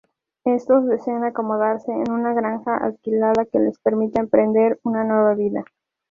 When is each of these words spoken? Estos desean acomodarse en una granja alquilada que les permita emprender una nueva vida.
Estos 0.47 0.87
desean 0.87 1.23
acomodarse 1.23 1.91
en 1.91 2.09
una 2.11 2.33
granja 2.33 2.75
alquilada 2.75 3.45
que 3.45 3.59
les 3.59 3.77
permita 3.77 4.19
emprender 4.19 4.79
una 4.83 5.03
nueva 5.03 5.35
vida. 5.35 5.63